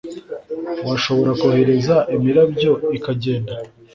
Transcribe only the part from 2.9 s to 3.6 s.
ikagenda,